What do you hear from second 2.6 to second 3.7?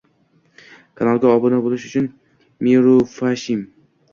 Mirupafshim: